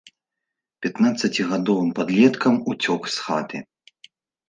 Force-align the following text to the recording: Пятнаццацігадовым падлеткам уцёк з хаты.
Пятнаццацігадовым 0.85 1.89
падлеткам 2.01 2.55
уцёк 2.75 3.01
з 3.19 3.31
хаты. 3.31 3.57